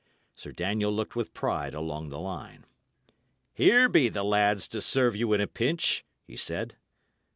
Sir 0.33 0.51
Daniel 0.51 0.91
looked 0.91 1.15
with 1.15 1.31
pride 1.31 1.75
along 1.75 2.09
the 2.09 2.17
line. 2.17 2.65
"Here 3.53 3.87
be 3.87 4.09
the 4.09 4.23
lads 4.23 4.67
to 4.69 4.81
serve 4.81 5.15
you 5.15 5.31
in 5.33 5.41
a 5.41 5.45
pinch," 5.45 6.03
he 6.23 6.35
said. 6.35 6.75